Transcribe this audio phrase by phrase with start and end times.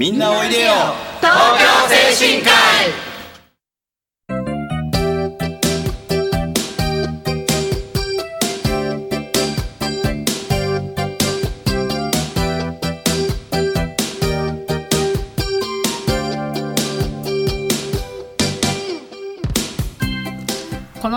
[0.00, 0.72] みんなおいでよ。
[1.20, 1.30] 東
[1.60, 3.09] 京精神科医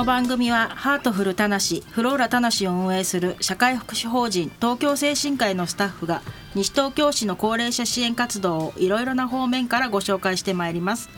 [0.03, 6.21] の番組はハートフルたなしフローラたなしを運営する社会福祉法人東京精神科医のスタッフが
[6.55, 11.09] 西東京市の高齢者支援活動をいろいろな方面からご紹介してまいります。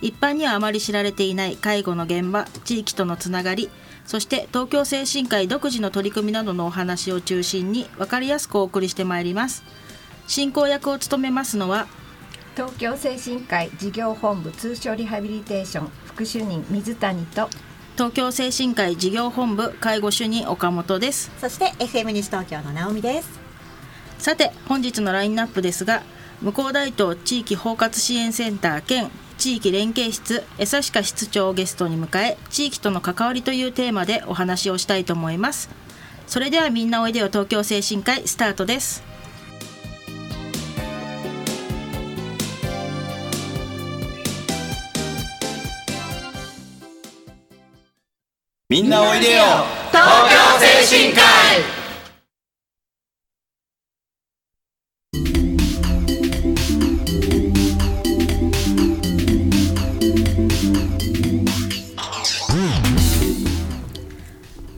[0.00, 3.68] 一般にはあまり知られていない介護の現場地域とのつながり
[4.06, 9.62] そして東京精神科医独自の取り組みなどのお話を中心に分かりやすくお送りしてまいります。
[10.26, 11.86] 進行役を務めますのは
[12.56, 17.50] 東京精神科医事業本部通所リハビリテーション副主任水谷と
[17.94, 21.30] 東京精神科医事業本部介護主任岡本です。
[21.38, 23.28] そして FM 西東京の直美です。
[24.18, 26.02] さて本日のラインナップですが
[26.40, 35.68] 向こう大東地域包括支援センター兼地域連携室江差鹿室長をゲストに迎え地域との関わりというテーマでお話をしたいと思います。
[36.26, 39.02] それではみんなおいでよ東京精神科医スタートです
[48.72, 49.42] みんなおいでよ。
[49.90, 51.60] 東京精神科医。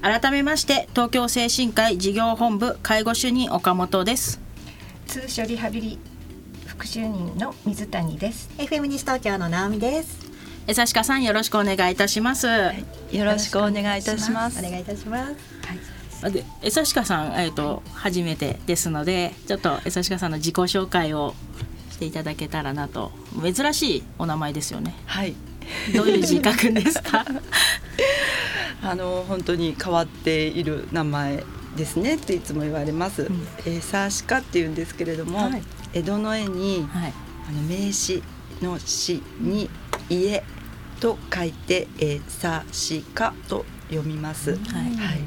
[0.03, 4.41] 改めまして東京精神科医事業本部介護主任岡本です。
[5.07, 5.99] 通所リハビリ
[6.67, 8.51] 副主任の水谷です。
[8.59, 10.24] FM 西東京の直美です。
[10.67, 14.59] 江差鹿さんよろしくお願いいたします、よろしくお願いいたします。
[14.59, 16.33] お願いいたします。
[16.33, 21.35] で江差鹿さん、えー、と初めてですのでちょっと江差鹿さんの自己紹介を
[21.91, 23.13] していただけたらなと
[23.43, 24.95] 珍しいお名前ですよね。
[25.05, 25.35] はい、
[25.95, 27.27] どういう字書くんですか？
[28.83, 31.45] あの本当に変わっている名前
[31.77, 33.25] ですねっていつも言われます。
[33.25, 33.47] ん。
[33.67, 35.63] えー、サーシカっていうんですけれども、はい。
[35.93, 37.13] 江戸の絵にはい。
[37.47, 38.23] あの名詞
[38.63, 39.69] の詩に
[40.09, 40.43] 家
[41.01, 44.53] と書いて、えー、サーシカと読みます。
[44.53, 44.59] はい
[44.97, 45.21] はい、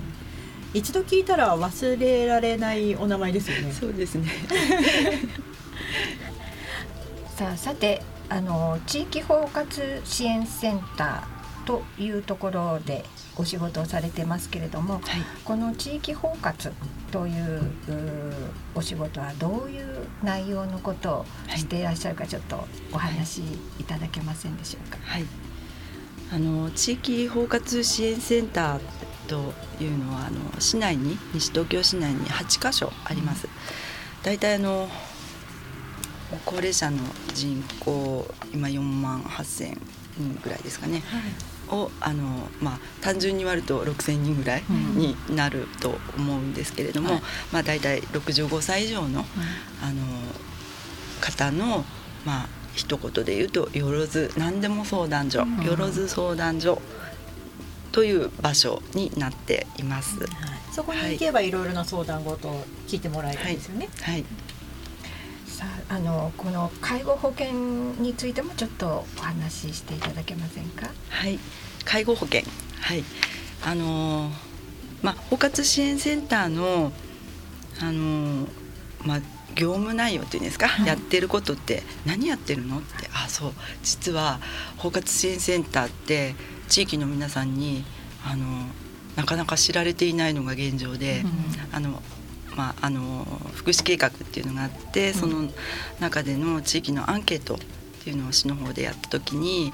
[0.73, 3.71] 一度聞いたら忘れられないお名前ですよね。
[3.71, 4.27] そうですね。
[7.35, 13.05] さあさてあの地域包括支援センターというところで
[13.37, 15.03] お仕事をされてますけれどもはい。
[15.45, 16.71] この地域包括
[17.11, 17.61] という
[18.75, 21.25] お仕事はどういう内容のことを
[21.55, 23.41] していらっしゃるかちょっとお話し
[23.79, 24.97] いただけませんでしょうか。
[25.03, 25.25] はい、
[26.33, 28.79] あの地域包括支援センター
[29.27, 33.47] というのはあの市内に西東京市内に8カ所あります。
[34.23, 34.89] 大体あの
[36.45, 36.97] 高齢者の
[37.33, 39.79] 人口今4万8,000
[40.17, 41.01] 人ぐらいですかね、
[41.69, 44.63] をあの、まあ、単純に割ると6,000人ぐらい
[44.95, 47.21] になると思うんですけれども、はい。
[47.51, 49.25] まあ、大体65歳以上の
[49.81, 50.03] あの
[51.21, 51.85] 方の
[52.25, 55.63] まあ一言で言うとよろず何でも相談所、ん。
[55.63, 56.81] よろず相談所
[57.91, 60.19] という場所になっています。
[60.71, 61.49] そこに行けばい。
[61.49, 63.89] ろいろな相談事を聞いてもらえるんですよね。
[64.01, 64.23] はい、
[65.57, 67.51] さああのこの介護保険
[67.99, 70.87] についてもちょっとお話ししていただけませんか？
[71.09, 71.39] はい、
[71.83, 72.43] 介護保険、
[72.79, 73.03] はい、
[73.65, 74.33] あのー
[75.01, 76.91] まあ包括支援センターの
[77.81, 78.47] あのー
[79.03, 79.19] まあ
[79.55, 83.09] 業務内容っていうんですか、やってることって何やってるのって。
[83.11, 83.53] あそう。
[83.81, 84.39] 実は
[84.77, 86.35] 包括支援センターって
[86.67, 87.83] 地域の皆さんに
[88.23, 88.45] あの
[89.15, 91.23] なかなか知られていないのが現状で、
[91.71, 92.03] あの
[92.57, 93.23] まあ、あの
[93.53, 95.47] 福祉計画っていうのがあってその
[95.99, 97.57] 中での地域のアンケートっ
[98.03, 99.71] ていうのを市の方でやった時に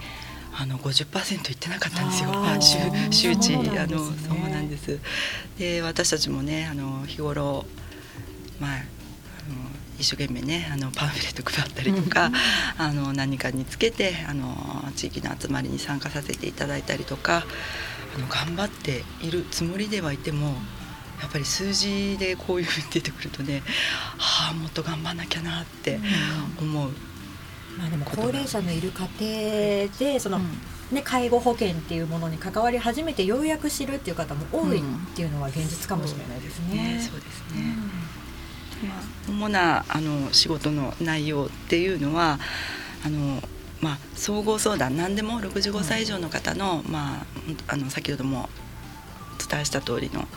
[0.55, 2.29] あの50%いってなかったんですよ。
[2.59, 4.99] 周周知あのそうなんです。
[5.57, 7.65] で私たちもねあの日頃
[8.59, 8.83] まああの
[9.97, 12.31] 一生懸命ねあのパンフレット配ったりとか、
[12.77, 14.55] あの何かにつけてあの
[14.95, 17.45] 地域の集まりに参加させていただいたりとか
[18.15, 20.55] あの頑張っているつもりではいても
[21.23, 23.63] やっぱり数字でこういうふうに出てくるとね
[24.17, 25.99] はあもっと頑張んなきゃなって
[26.59, 26.91] 思う。
[27.77, 30.39] まあでも高齢者のいる家庭でその、
[30.91, 34.83] ね介護保険っていうものに関わり始めてようやく知るっていう方も多いっ
[35.15, 36.97] ていうのは現実かもしれないですね。
[36.97, 37.75] ね、そうですね。
[38.87, 42.37] まあ、主なあの仕事の内容っていうのは
[43.03, 43.41] あの、
[43.81, 47.25] まあ、総合相談何でも65歳以上の方の,、まあ、
[47.69, 48.62] あの先ほどもお
[49.37, 50.27] 伝えした通りの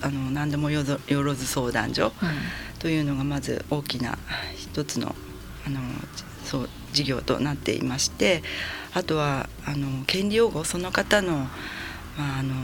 [0.00, 2.12] あの何でもよろず相談所
[2.78, 4.18] というのがまず大きな
[4.56, 5.14] 一つの
[5.66, 5.80] あの
[6.44, 8.42] そう事業となっていまして
[8.94, 11.46] あとはあの権利擁護その方の,、ま
[12.36, 12.54] ああの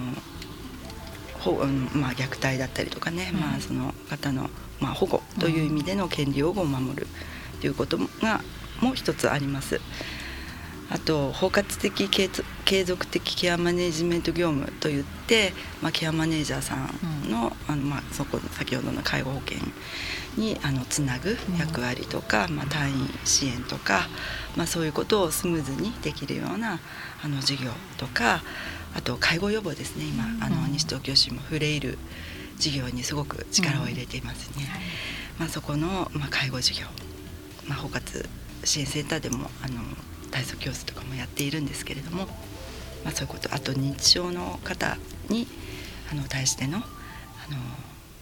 [1.39, 4.51] ほうんまあ、虐待だったりとかね、まあ、その方の、
[4.81, 7.07] まあ、保護という意味での権利擁護を守る
[7.61, 8.41] ということが
[8.81, 9.81] もう一つあります。
[10.91, 15.53] あと包括的継続的ケアマネジメント業務といって、
[15.83, 19.59] まあ、ケアマネージャーさんの,、あのまあ、そこ先ほどの介護保険
[20.37, 24.09] にあのつなぐ役割とか、まあ、退院支援とか、
[24.57, 26.81] まあ、そういうことをスムーズにできるような
[27.23, 28.43] あの事業とか
[28.95, 30.05] あと介護予防ですね。
[30.05, 31.99] 今あの西東京市もフレイル
[32.57, 34.69] 事業にすごく力を入れていますね。
[35.39, 36.87] まあ、そこの、まあ、介護事業、
[37.67, 38.27] まあ、包括
[38.65, 39.83] 支援センターでもあの
[40.31, 42.27] 体操教室とかもやっているんですけれども、
[43.05, 44.97] まあ、そういうことあと認知症の方
[45.29, 45.47] に
[46.11, 46.85] あの対してのあの、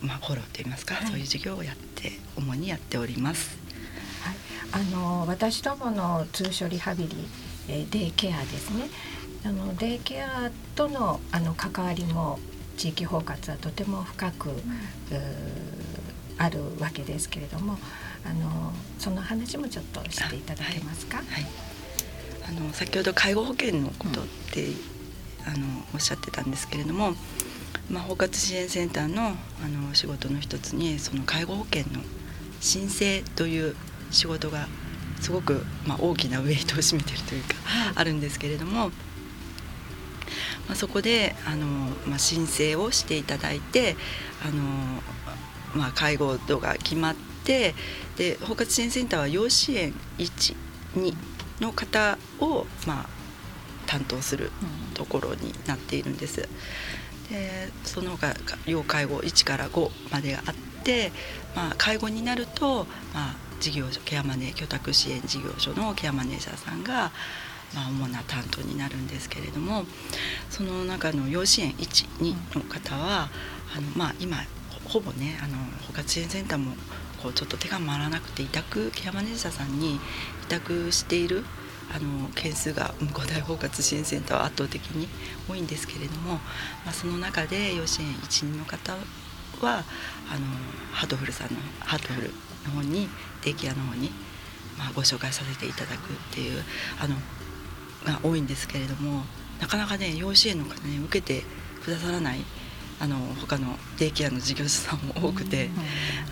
[0.01, 3.57] まあ、フォローといいますか、はい、そういう授業をやって主にやっております。
[4.23, 4.37] はい、
[4.73, 7.17] あの私どもの通所リハビリ、
[7.69, 8.89] えー、デイケアですね。
[9.45, 12.41] あのデイケアとのあの関わりも
[12.77, 14.57] 地域包括はとても深く、うん、
[16.39, 17.79] あるわけですけれども
[18.25, 21.19] あのその話もちょっとしていただけますか？
[21.19, 21.47] はい、はい
[22.49, 24.75] あの先ほど介護保険のことって、うん、
[25.47, 27.13] あのおっしゃってたんですけれども、
[27.91, 29.33] まあ、包括支援センターのあ
[29.69, 32.01] の仕事の一つにその介護保険の
[32.61, 33.75] 申請という
[34.11, 34.69] 仕事が
[35.21, 37.55] すごく、まあ、大きなウエイトを占めてるというか、
[37.95, 38.91] あるんですけれども、
[40.67, 41.67] まあ、そこであの、
[42.07, 43.97] まあ、申請をしていただいて
[44.45, 44.63] あの、
[45.75, 47.15] まあ、介護度が決まっ
[47.45, 47.75] て
[48.17, 50.57] で包括支援センターは要支援1
[50.97, 51.15] 2
[51.61, 53.07] の方を、まあ、
[53.87, 54.51] 担当する
[54.95, 56.49] ところになっているんです。
[57.31, 58.35] でその他
[58.67, 60.55] 要介護1から5までがあっ
[60.85, 61.11] て、
[61.57, 67.11] まあ、介護になると、まあ、事業所ケアマネー居宅支援事業所のケアマネージャーさんが、
[67.75, 69.85] まあ、主な担当になるんですけれども
[70.51, 73.29] その中の要支援12の方は
[73.77, 74.37] あの、まあ、今
[74.85, 75.57] ほぼねあの
[75.89, 76.77] 包括支援センターも
[77.23, 79.99] こうちょっと手が回らなくて委託ケアマネージャーさんに委
[80.49, 81.45] 託している
[81.95, 85.09] あの件数が五大包括支援センターは圧倒的に
[85.49, 86.35] 多いんですけれども、
[86.85, 88.99] まあ、その中で要支援1、2の方は
[89.63, 89.85] あの
[90.93, 92.31] ハートフルさんのハートフル
[92.67, 93.09] の方に
[93.43, 94.11] デイケアの方に、
[94.77, 96.63] まあ、ご紹介させていただくっていう
[97.01, 97.15] あの
[98.05, 99.23] が多いんですけれども
[99.61, 101.45] なかなかね養子縁の方ね受けて
[101.85, 102.41] くださらない
[102.99, 105.71] あの他のデイケアの事業者さんも多くて、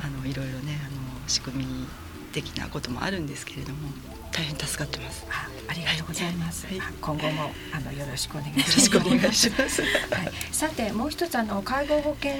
[0.03, 1.87] あのいろいろねあの仕組み
[2.33, 3.89] 的なこともあるんですけれども
[4.35, 5.25] 大変助かってます。
[5.31, 6.67] あありがとうございます。
[6.67, 8.71] はい、今後もあのよろしくお願いします。
[8.71, 9.83] よろしくお願いします。
[9.83, 12.33] はい、さてもう一つあの介護保険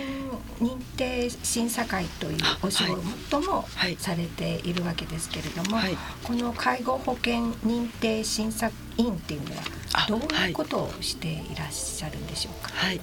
[0.61, 2.85] 認定審査会というお仕
[3.31, 3.65] 事も
[3.99, 9.63] されているわけですけれども、はい、この介護保険認定審査員っていうのは
[10.09, 12.71] どういうことをしていらっしゃるんでしょうか？
[12.75, 13.01] はい、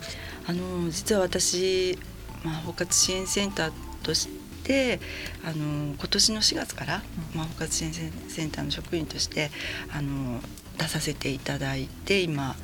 [0.47, 1.97] あの実は私
[2.43, 3.71] まあ包括支援センター
[4.03, 4.99] としてで
[5.43, 7.01] あの今年の4月から、
[7.33, 9.49] まあ、包括支援センターの職員として
[9.91, 10.39] あの
[10.77, 12.55] 出させていただいて今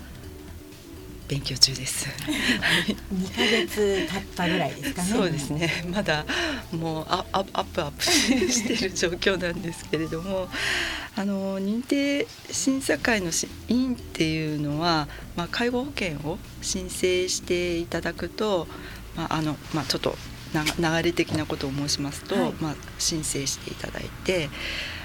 [1.27, 2.07] 勉強中です。
[3.13, 5.09] 2ヶ月経ったぐらいですかね。
[5.09, 5.85] そうですね。
[5.89, 6.25] まだ
[6.71, 10.47] もうアアップアップしてる状況なんですけれども、
[11.15, 13.31] あの認定審査会の
[13.67, 18.67] 委員っていうのは、まあ介護保険を申請していただくと、
[19.17, 20.17] まああのまあちょっと
[20.53, 24.49] 流れ的なことを申しますと、はい、まあ、申請していただいて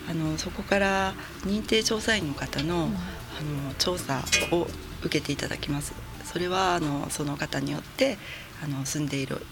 [0.09, 4.67] あのそこから認定調査員の方の,、あの調査を
[5.01, 5.93] 受けていただきます。
[6.25, 8.17] それはあのその方によって
[8.65, 9.45] あの住んでいる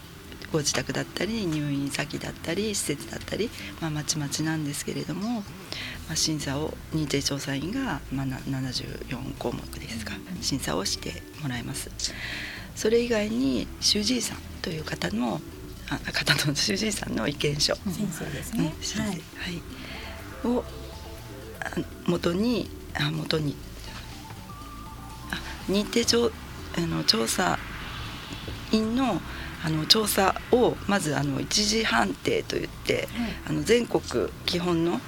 [0.53, 5.43] ご自宅だったり入院先だったり施設だったり、まあ、まちまちなんですけれども、ま
[6.13, 11.91] あ、審査を認定調査員が、まあ、74項目ですか審査をしてもらいます。
[12.75, 15.41] それ以外に主治医さんという方の
[15.99, 19.59] 方の主治医さんの意見書、先生ですね、はい、は
[20.51, 20.65] い、を
[22.07, 23.57] 元にあ元に。
[25.33, 26.31] あ認定調
[26.77, 27.59] あの調査
[28.73, 29.21] 員の
[29.63, 33.09] あの調査をまずあの一次判定といって、
[33.47, 35.01] あの全国基本の,、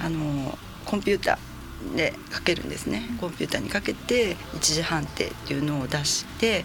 [0.00, 1.38] あのコンピューター
[1.96, 6.64] でかけるんですねコンピューターにかけて一次判定っていうのを出して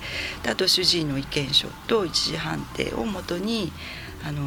[0.49, 3.71] あと主治医の意見書と一次判定をもとに
[4.23, 4.41] あの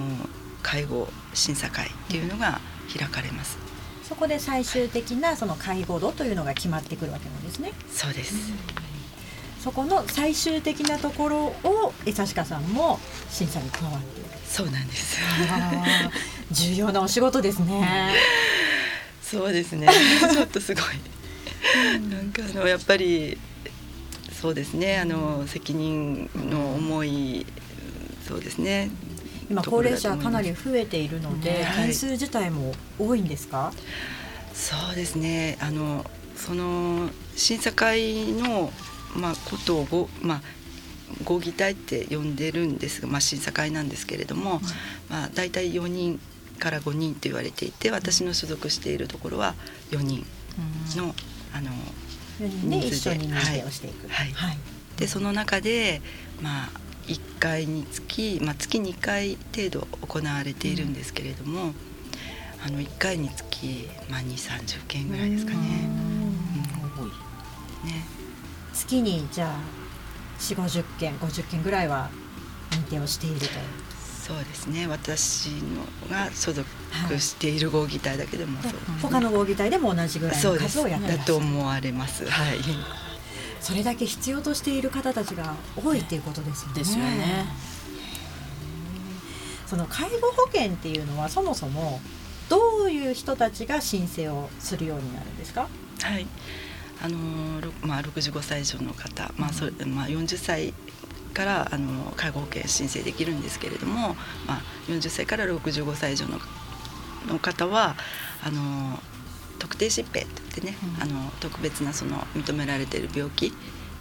[0.63, 2.61] 介護審査会っていうのが
[2.97, 3.59] 開かれます。
[4.09, 7.73] そこで最終的なその介護度というのが決まってくるわけなんですね。
[7.91, 8.53] そうです。
[9.63, 14.31] そこの最終的なところを江差さんも審査に加わっている。
[14.47, 15.19] そうなんです。
[16.53, 18.13] 重要なお仕事ですね。
[19.25, 19.89] そうですね。
[20.33, 20.85] ちょっとすごい。
[22.11, 23.39] なんかあのやっぱり
[24.41, 24.99] そうですね。
[24.99, 27.47] あの責任の重い
[28.29, 28.91] そうですね。
[29.51, 31.87] 今高齢者かなり増えているので、はい。
[31.87, 33.73] 件数自体も多いんですか、
[34.55, 35.57] そうですね。
[35.61, 36.05] あの
[36.37, 38.73] その審査会の、
[39.17, 40.43] まあ、ことをご、まあ、
[41.25, 44.61] 合議体って呼んでるんですが、まあ、審査会なんですけれども、
[45.09, 46.21] まあ、大体4人
[46.59, 49.55] から5人と言われていて私の所属しているところは
[49.91, 50.25] 4人
[50.97, 51.15] の,、
[51.53, 51.71] あの
[52.41, 54.09] 4人数で緒に認定をしていく。
[54.09, 54.33] はい。
[54.33, 54.59] はい。
[54.97, 56.01] でその中で、
[56.41, 56.71] まあ、
[57.07, 61.75] 1回につき、まあ、月2回程度行われているんですけれども、
[62.65, 65.59] あの1回につき、まあ、2 3 0件ぐらいですかね。
[65.59, 67.09] うん。
[67.89, 68.05] ね。
[68.73, 69.59] 月にじゃあ
[70.39, 72.11] 4 5 0件50件ぐらいは
[72.71, 73.47] 認定をしていると。
[74.27, 74.87] そうですね。
[74.87, 76.67] 私のが所属
[77.19, 78.73] している合議体だけでもそう。
[78.73, 82.25] です、ね他の合議体でも同じぐらいの数をやってらだと思われます。
[82.29, 82.59] はい。
[83.61, 86.75] それだけ必要としている方たちが多いっていうことですよね。
[86.75, 87.47] ですよね。
[89.67, 92.01] その介護保険っていうのはそもそも
[92.49, 95.69] どういう人たちが申請をするようになるんですか？
[96.01, 96.27] はい。
[97.03, 97.19] あの
[97.83, 100.73] まあ、65歳以上の方、まあそれまあ、40歳
[101.35, 104.15] からあの介護保険申請できるんですけれども、
[104.47, 106.39] まあ、40歳から65歳以上の
[107.27, 107.97] の方は
[108.43, 108.99] あの
[109.59, 111.03] 特定疾病といってね、うん。
[111.03, 113.53] あの特別なその認められている病気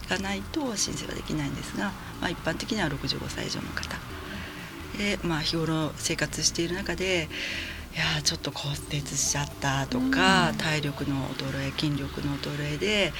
[0.08, 3.96] がないと申請はできないんですが、まあ、一般的には65歳以上の方。
[4.98, 7.28] で、まあ、日頃生活している中で
[7.94, 13.12] いやーちょっと骨折しちゃったとか、体力の衰え筋力の衰えで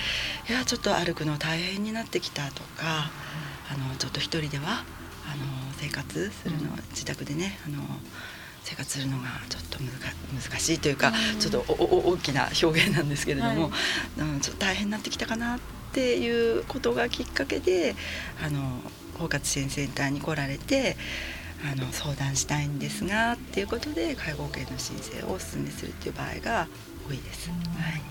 [0.49, 3.11] いやーちょっと歩くの大変になってきたとか
[3.71, 5.45] あのちょっと一人ではあの
[5.79, 7.83] 生活するの、自宅でねあの
[8.63, 9.93] 生活するのがちょっと難
[10.35, 13.71] 難しいというか、ちょっとおお大きな表現なんですけれども、
[14.19, 15.61] うん、ちょっと大変になってきたかなっ
[15.93, 17.95] ていうことがきっかけで
[18.45, 18.81] あの
[19.19, 20.97] 包括支援センターに来られて
[21.71, 26.67] あの相談したいんですがっていうことで介護保険の申請をお勧めするっていう場合が
[27.09, 27.51] 多いです。
[27.51, 28.03] はい。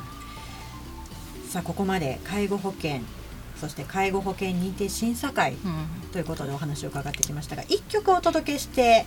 [1.50, 3.02] さあここまで介護保険
[3.64, 6.12] そして介護保険認定審査会うん。
[6.12, 9.06] ということでお話を伺ってきましたが一曲お届けして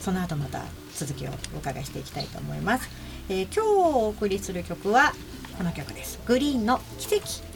[0.00, 0.62] その後また
[0.94, 2.88] 続きをお伺いしていきたいと思います、
[3.28, 5.12] えー今日お送りする曲は
[5.58, 6.20] この曲です。
[6.24, 7.47] グリーンの奇跡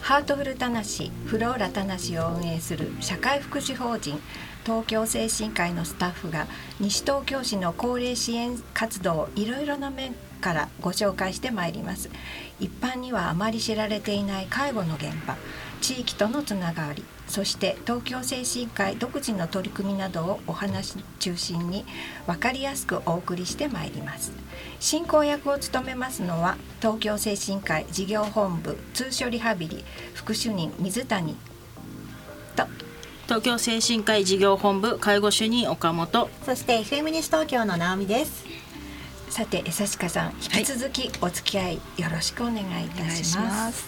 [0.00, 4.20] ハートフルたなしフローラたなしを運営する社会福祉法人
[4.64, 6.46] 東京精神科医のスタッフが
[6.78, 12.10] 西東京市の高齢支援活動をいろいろな面からご紹介してまいります。
[12.60, 15.36] 一般にはあまり知られていない介護の現場
[15.80, 21.84] 地域とのつながりそして東京精神科医独自の取り組みなどをお話中心に
[22.26, 24.32] 分かりやすくお送りしてまいります。
[24.80, 31.36] 進行役を務めますのは東京精神科医事業本部通所リハビリ副主任水谷。
[32.56, 32.66] と。
[33.26, 36.28] 東京精神科医事業本部介護主任岡本。
[36.44, 38.44] そして FM 西東京の直美です
[39.30, 41.80] さて江刺家さん引き続きお付き合いよ
[42.12, 43.86] ろしくお願いいたしします。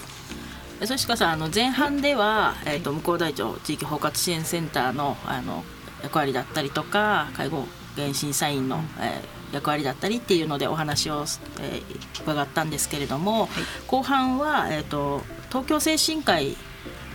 [0.81, 0.87] ます。
[0.87, 5.65] そしかさんあの前半では、えー、と向こう大町地域包括支援センターのあの
[6.03, 11.27] 役割だったりとか介護保険審査員の、えー役割だったりっていうのでお話を、
[11.61, 13.49] えー伺ったんですけれども、
[13.89, 16.57] 後半は、えー、と東京精神科医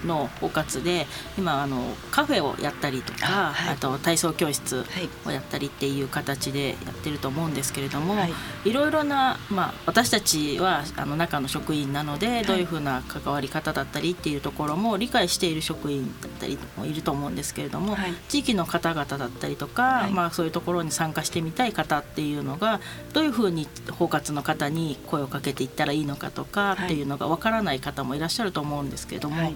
[0.05, 3.77] の包括で今あのカフェをやったりとかあ,、あはい。
[3.77, 8.33] と体操教室はいをやったりっていう形でやってると思うんですけれども、はい。
[8.65, 18.13] い、ろいろな、まあ、私たちはあの中の職員なのでどういうふうな関わり方だったりっていうところも理解している職員だったりもいると思うんですけれども、はい。
[18.29, 20.11] 地域の方々だったりとか、はい。
[20.11, 22.79] まあ、そういうところに参加してみたい方っていうのが
[23.13, 29.55] どういうふうに包括の方に声をかけていったらいいのかとかっていうのがわからない方もいらっしゃると思うんですけれども、はい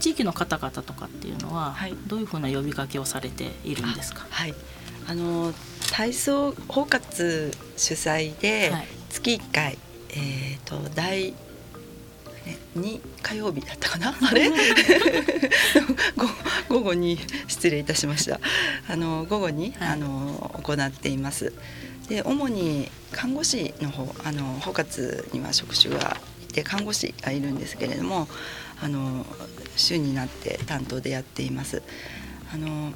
[0.00, 1.94] 地域の方々とかっていうのははい。
[2.06, 4.54] どういうふうな呼びかけをされているんですか、はい、
[5.06, 5.52] あの
[5.92, 8.86] 体操包括主催ではい。
[9.10, 9.78] 月1回、
[10.10, 11.32] えっ、と第
[12.46, 14.14] ねに火曜日だったかな？
[14.22, 14.50] あれ？
[16.68, 18.40] ご午後に失礼いたしました。
[18.88, 19.88] あの午後に、はい。
[19.90, 21.52] あの行っています。
[22.08, 26.16] で主に看護師の方あの包括には職種が
[26.48, 28.28] いて看護師がいるんですけれども
[28.82, 29.26] あの
[29.76, 31.82] 週になって担当でやっています。
[32.52, 32.92] あの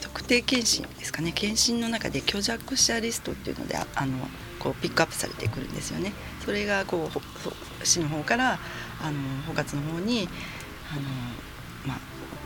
[0.00, 1.32] 特定健診ですかね。
[1.32, 4.18] 健診の中で虚弱者リストっていうのであの
[4.58, 6.12] こうピックアップされてくるんですよね。
[6.44, 8.58] それがこう市の方から
[9.00, 10.28] あの包括の方に
[10.92, 11.02] あの、
[11.86, 11.98] まあ、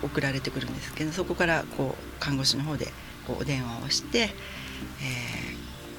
[0.03, 2.87] 送られてくるんですけどそこからこう看護師の方で
[3.27, 4.31] こうお電話をして、えー、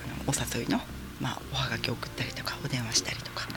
[0.05, 0.79] あのお誘いの、
[1.19, 3.47] まあ、おはがきを送ったりとかお電話したりとか。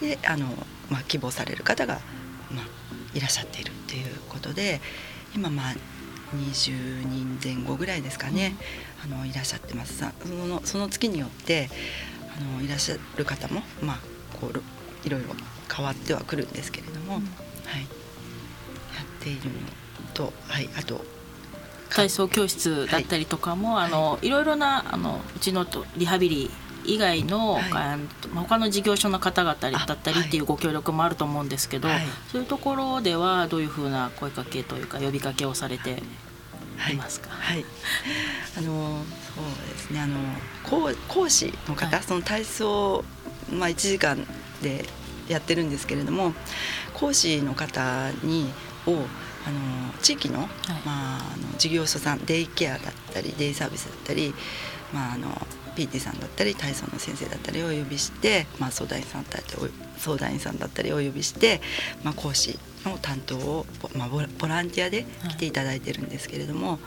[0.00, 0.46] であの、
[0.90, 2.00] まあ、希望される方が、
[2.50, 2.64] まあ、
[3.14, 4.80] いらっしゃっているということで
[5.34, 5.74] 今まあ
[6.34, 8.54] 20人前後ぐらいですかね、
[9.02, 9.98] あのいらっしゃってます。
[9.98, 11.70] そのその月によって
[12.36, 13.98] あのいらっしゃる方も、まあ、
[14.38, 15.28] こういろいろ
[15.74, 17.86] 変わってはくるんですけれども、うん、はい、や
[19.02, 19.56] っているの
[20.12, 21.04] と、はい、あと
[21.90, 25.66] 体操教室だったりとかも、はい、あのいろいろなあのうちの
[25.96, 26.50] リハビリ
[26.84, 36.02] 以外の、はい、他の事業所の方々だったりっていうご協力もあると思うんですけど、はい、そういうところではどういうふうな声かけというか呼びかけをされて
[36.90, 37.64] いますか、はい、はい、
[38.58, 39.02] あの
[39.34, 40.00] そうですね。
[40.00, 40.18] あの
[40.64, 43.04] 講講師の方、その体操、
[43.52, 44.26] まあ、1時間
[44.62, 44.84] で
[45.28, 46.32] やってるんですけれども
[46.94, 48.50] 講師の方に
[48.86, 48.92] を
[49.46, 54.34] あの地域の,、まあ、あの事業所さんデイケアだったりデイサービスだったり、
[54.92, 55.28] まあ、あの
[55.78, 61.60] PT さんだったり体操の先生だったりをお呼びして、まあ、相談員さんだったり相談員さんだったりをお呼びして、
[62.02, 63.66] まあ、講師の担当を、
[63.96, 66.80] まあ、ボランティアで来ていただいてるんですけれども、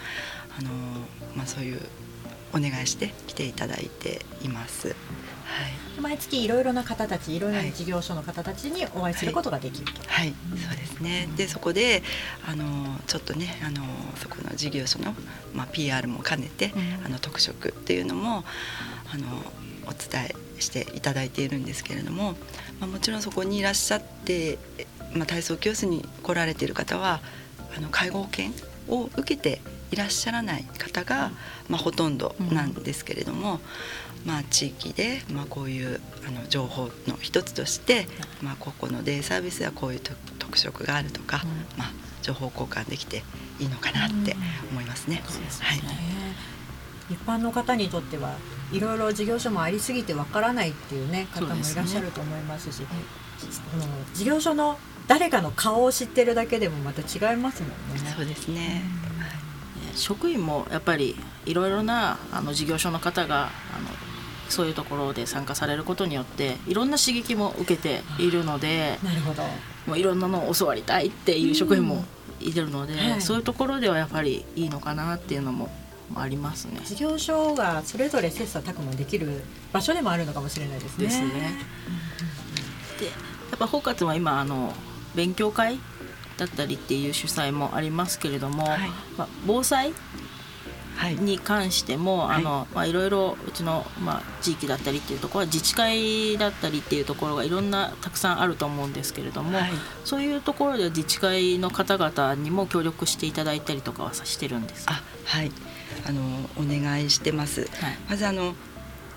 [0.57, 0.69] あの
[1.35, 1.79] まあ、そういう
[2.53, 4.89] お願いして来ていただいています。
[4.89, 11.27] はい、毎月いろいろな方たちいろいろな事業所の方たちにお会いすることができると、はい、はい、そうですね。
[11.35, 12.03] でそこで
[12.47, 13.83] あのちょっとねあの
[14.15, 15.13] そこの事業所の、
[15.53, 18.45] まあ、PR も兼ねて、うん、あの特色っていうのも
[19.13, 19.27] あの
[19.87, 22.35] お伝えしていただいているんですけれども、
[22.79, 24.57] まあ、もちろんそこにいらっしゃって、
[25.13, 27.19] まあ、体操教室に来られている方は
[27.75, 28.51] あの介護保険
[28.87, 29.61] を受けて
[29.91, 31.31] いらっしゃらない方が、
[31.69, 33.59] まあ、ほとんどなんですけれども、
[34.23, 38.07] うん、まあ、地域で、まあ、こういうあの情報の一つとして、
[38.41, 39.99] まあ、ここのデイサービスはこういう
[40.39, 43.23] 特色があるとか、うん、まあ、情報交換できて
[43.59, 44.35] いいのかなって
[44.71, 45.21] 思いますね。
[45.25, 48.35] うん、はい、一般の方にとっては
[48.71, 52.87] いろいろ事業所もありすぎてわからないっていうね方もいらっしゃると思いますし、ね、
[53.77, 54.77] の事業所の
[55.11, 57.71] 誰かの顔を知ってるだけでもまた違いますもん
[58.01, 58.13] ね。
[58.15, 58.81] そうですね、
[59.93, 63.51] 職員もやっぱりいろいろなあの事業所の方があの
[64.47, 69.43] そういうところで参加されることによっていろんな刺激も受けているのでなるほど。
[69.85, 72.05] もういろんなのを教わりたいっていう職員も
[72.39, 75.69] いるので、はい、そういうところではやっぱりいいのかなっていうのも
[76.15, 76.79] ありますね。
[76.85, 79.41] 事業所がそれぞれ切磋琢磨できる
[79.73, 81.03] 場所でもあるのかもしれないですね。
[81.03, 81.27] ですね。
[82.97, 83.11] でや
[83.57, 84.73] っぱ包括は今あの
[85.15, 85.79] 勉強会
[86.37, 88.79] だったりっていう主催もありますけれども、はい。
[89.17, 89.93] まあ、防災
[91.19, 99.71] に関しても、はい、あのまあ、いろいろうちの、まあ、地域だったりっていうところは自治会だったりっていうところがいろんなたくさんあると思うんですけれども、はい、
[100.03, 104.85] そういうところで自治会の方々にも協力していただいたりとかはしてるんです。
[104.85, 105.51] かはい。
[106.07, 106.21] あの
[106.57, 107.61] お願いしてます。
[107.61, 107.69] はい、
[108.09, 108.55] まずあの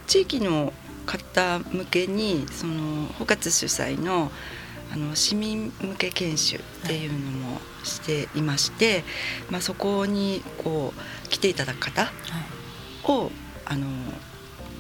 [0.07, 0.73] 地域の
[1.07, 4.31] 方向けにその包括主催の
[4.93, 9.05] あの市民向け研修っていうのもしていまして、はい、
[9.51, 12.11] まあ、そこにこう来ていただく方
[13.05, 13.31] を、はい、
[13.67, 13.87] あの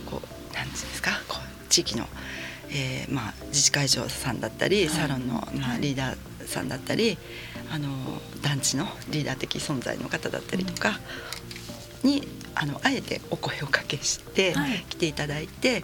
[0.07, 2.07] こうなんですかこう地域の、
[2.71, 7.19] えーまあ、自治会長さんだったり、はい、サロンの、まあ、リーダーさんだったり、
[7.73, 7.89] あの
[8.43, 11.01] 団地のリーダー的存在の方だったりとか
[12.05, 12.23] に、
[12.55, 14.55] あのあえてお声をかけして
[14.89, 15.83] 来ていただいて、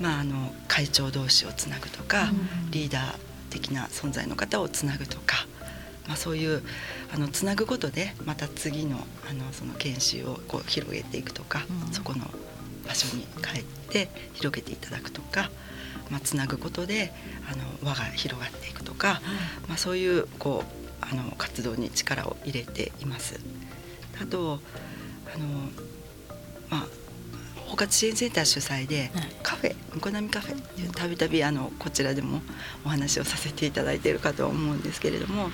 [0.00, 2.30] まあ、あの会長同士をつなぐとか、
[2.70, 5.46] リーダー的な存在の方をつなぐとか、
[6.08, 6.62] まあ、そういう
[7.14, 8.96] あのつなぐことでまた次の
[9.28, 12.24] あのその研修をこう広げていくとか、うん、そこの
[12.86, 15.50] 場所に帰って広げていただくとか、
[16.10, 17.12] まあ、つなぐことで
[17.50, 19.20] あの輪が広がっていくとか、
[19.62, 23.38] うん、まあ、そういうこうあの活動に力を入れています。
[24.20, 24.60] あと
[25.34, 26.01] あの、まあ
[27.82, 29.10] 包括支援センター主催で
[29.42, 31.42] カフェ向こなみカフェたびたび
[31.78, 32.40] こちらでも
[32.84, 35.50] お話をさせていただいているかと思うんですけれども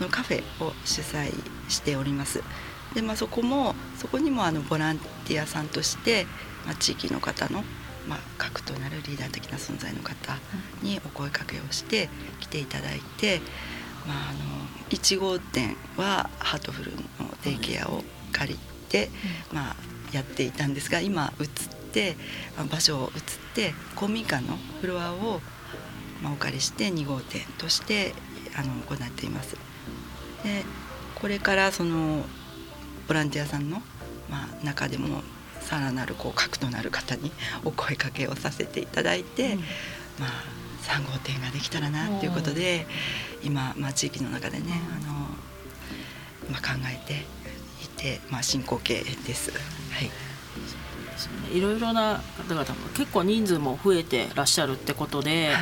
[0.00, 1.32] のカフェを主催
[1.68, 2.42] しております。
[2.94, 6.26] でまあ、そこもそこにもあのボランティアさんとして、
[6.64, 7.62] まあ、地域の方の、
[8.08, 10.38] まあ、核となるリーダー的な存在の方
[10.80, 12.08] にお声かけをして
[12.40, 13.40] 来ていただいて、
[14.06, 14.38] まあ、あの
[14.88, 16.98] 1号店はハートフルの
[17.44, 19.10] デイケアを借りて、
[19.52, 19.76] まあ、
[20.12, 21.48] やっていたんですが今移っ
[21.92, 22.16] て
[22.70, 23.22] 場所を移っ
[23.54, 25.40] て公民館のフロアを、
[26.22, 28.14] まあ、お借りして2号店として
[28.56, 29.56] あの行っています。
[30.44, 30.64] で
[31.14, 32.24] これからその
[33.08, 33.82] ボランティアさんの、
[34.30, 35.22] まあ、中でも
[35.60, 37.32] さらなるこう核となる方に
[37.64, 39.56] お声かけをさせていただいて、
[40.18, 42.86] まあ3号店ができたらなっていうことで、
[43.42, 45.28] 今、まあ、地域の中でね、あの
[46.48, 47.37] 今考えてい
[47.86, 49.52] て、まあ、進行形です。
[49.52, 49.56] は
[50.04, 50.10] い。
[51.52, 55.52] いろいろな方々も結構人数も増えてらっしゃるってことで、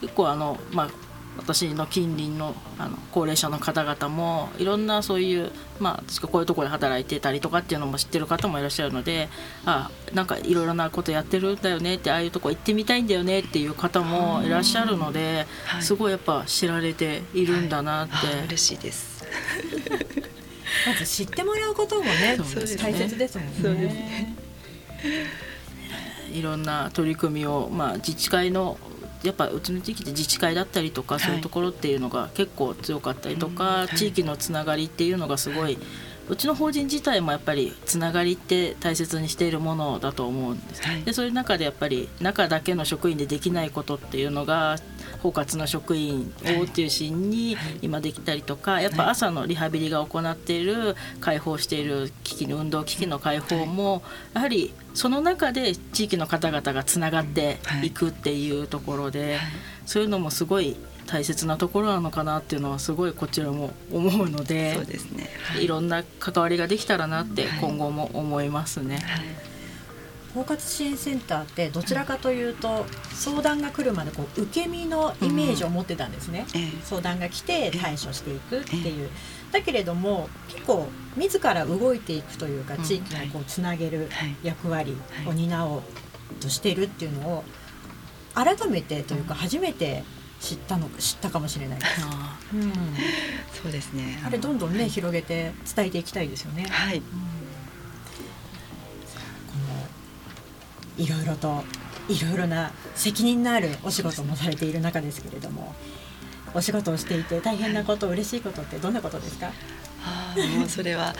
[0.00, 0.90] 結構あのまあ
[1.36, 9.28] 私の近隣のあの高齢者の方々もいろんなそういうまあこういうところで働いてたりとかっていうのも知ってる方もいらっしゃるので
[9.64, 15.82] あなんかいろいろなことやってるんだよねってああいうとこ行ってみたいんだよねっていう方もいらっしゃるので、はい。
[15.82, 19.24] すごいやっぱ知られているんだなって、あ嬉しいです。
[20.86, 22.38] まず知ってもらうこともね
[22.78, 24.34] 大切ですもんね。
[26.32, 28.78] いろんな取り組みを、まあ、自治会の
[29.22, 31.20] やっぱうちの地域って自治会だったりとか、い。
[31.20, 35.76] そういうところっていうのが結構強かったりとか、はい地域のつながりっていうのがすごい
[36.30, 41.02] うちの法人自体もやっぱりつながりって大切にしているものだと思うんです、はい。
[41.02, 44.76] でそういう中でやっぱり中だけの職員でできないことっていうのが
[45.22, 54.02] 包括の職員を中心に今できたりとかやっぱ朝のリハビリが行っている開放している機器の運動機器の開放も
[54.34, 57.90] やはりその中で地域の方々がつながってい。
[57.90, 59.38] くっていうところで
[59.86, 65.28] そういうのもすごい大切なところなのかなっていうのはすごいこちらも思うのでそうですね。
[65.42, 65.64] はい。
[65.64, 67.60] いろんな関わりができたらなってはい。
[67.60, 69.00] 今後も思いますね。
[70.34, 76.46] 包括支援センターってどちらかというと相談が来るまでこう受け身のイメージを持ってたんですね。
[76.54, 76.70] ええ。
[76.84, 79.10] 相談が来て対処していくっていう。
[79.52, 82.82] だけれども結構自ら動いていくというかうん。
[82.82, 84.36] 地域をこうつなげるはい。
[84.42, 85.26] 役割はい。
[85.28, 85.82] を担おう
[86.40, 87.44] としてるっていうのを
[88.34, 90.04] 改めてというか初めて
[90.40, 91.92] 知ったの知ったかもしれないです。
[92.04, 92.72] あうん、
[93.62, 94.22] そうですね。
[94.24, 94.88] あれどんどんね、はい。
[94.88, 96.66] 広げて伝えていきたいですよね。
[96.70, 97.00] はい。
[97.00, 97.04] こ
[101.00, 101.64] いろいろと
[102.08, 105.74] いろいろな責任のあるお仕事もされている中ですけれども
[106.54, 109.52] お仕事をしていて大変なこと嬉しいことってどんなことですか？
[110.04, 111.14] あーもうそれは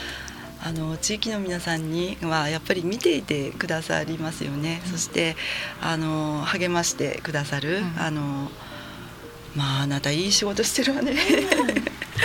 [0.62, 5.36] あの地域の皆さんにはやっぱり見ていてくださりますよね、そして
[5.80, 7.94] あの励ましてくださる、うん。
[7.98, 8.50] あの
[9.56, 11.14] まああなたいい仕事してるわね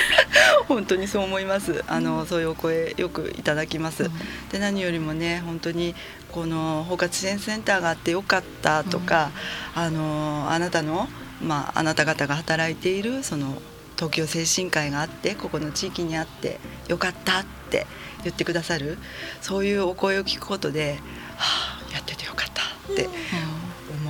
[0.68, 1.84] 本当にそう思います。
[1.88, 4.10] あの、そういうお声よくいただきます、
[4.52, 5.96] で何よりもね本当に
[6.32, 9.32] この包括支援センターがあってよかったとか、
[9.74, 11.08] あのあなたの
[11.42, 13.62] まああなた方が働いているその
[13.96, 17.88] 東京精神科医があってここの地域にあってよかったって
[18.24, 18.98] 言ってくださる
[19.42, 21.00] そういうお声を聞くことで、
[21.38, 23.12] はあ、やっててよかったって思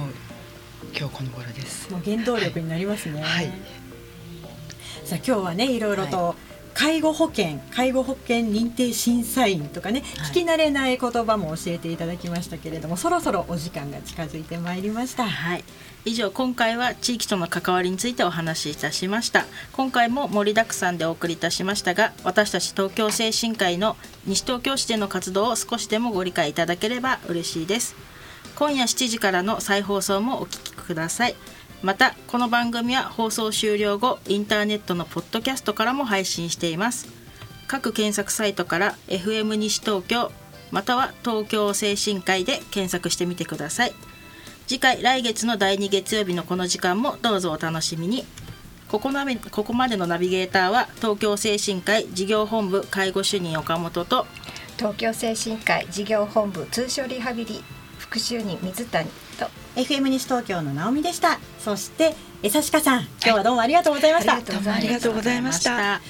[0.08, 0.10] う
[0.98, 1.92] 今日この頃です。
[1.92, 3.52] もう原動力になりますね、はい
[5.06, 6.36] さあ今日はねいろいろと、
[6.74, 10.32] 介護保険介護保険認定審査員とかね、はい。
[10.32, 15.26] 聞き慣れない言葉も教えていただきましたけれどもそろそろお時間が近づいてまいりました。
[15.26, 15.64] はい。
[16.04, 19.46] 以上今回は地域との関わりについてお話しいたしました。
[19.72, 27.96] 今回も盛りだくさんでお送りいたしましたが私たち東京精神科医の西東京市での活動を少しでもご理解いただければ嬉しいです。
[28.56, 31.36] 今夜7時からの再放送もお聞きください
[31.86, 37.08] またこの番組は放送終了後インターネットのポッドキャストからも配信しています。
[37.68, 40.32] 各検索サイトから FM 西東京
[40.72, 43.94] または東京精神科医で検索してみてください。
[44.66, 48.26] 次回来月の第2月曜日のこの時間もどうぞお楽しみに。
[48.90, 54.26] ここなここまでのナビゲーターは東京精神科医事業本部介護主任岡本と
[54.78, 57.64] 東京精神科医事業本部通所リハビリ
[58.00, 59.25] 副主任水谷。
[59.76, 61.40] FM 西東京の直美でした。
[61.60, 66.02] そして江差鹿さん今日はどうもありがとうございました、ありがとうどうもありがとうございました。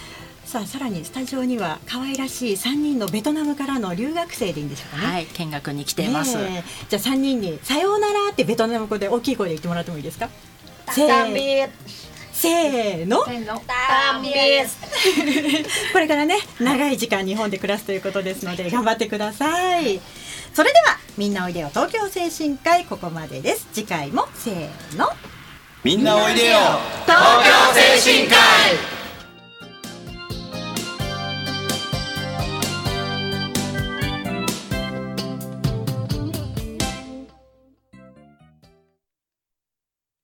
[0.46, 10.30] さあさらにスタジオには可愛らしい3人のベトナムからの留学生でいいんでしょうかね、はい見学に来ています、じゃあ3人に「さようなら」ってベトナム語で大きい声で言ってもらってもいいですか？
[10.94, 11.70] せー
[12.32, 13.24] せーの。
[15.94, 20.00] これからね長い時間日本で暮らすということですので頑張ってください
[20.56, 23.68] それではみんなおいでよ東京精神科医ここまでです。
[23.74, 25.10] 次回もせーの。
[25.84, 26.58] みんなおいでよ
[27.06, 28.95] 東京精神科医